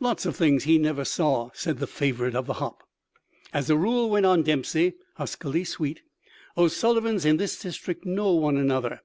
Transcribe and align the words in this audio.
"Lots 0.00 0.24
of 0.24 0.34
things 0.34 0.64
he 0.64 0.78
never 0.78 1.04
saw," 1.04 1.50
said 1.52 1.76
the 1.78 1.86
favourite 1.86 2.34
of 2.34 2.46
the 2.46 2.54
hop. 2.54 2.82
"As 3.52 3.68
a 3.68 3.76
rule," 3.76 4.08
went 4.08 4.24
on 4.24 4.42
Dempsey, 4.42 4.94
huskily 5.18 5.62
sweet, 5.64 6.00
"O'Sullivans 6.56 7.26
in 7.26 7.36
this 7.36 7.60
district 7.60 8.06
know 8.06 8.32
one 8.32 8.56
another. 8.56 9.02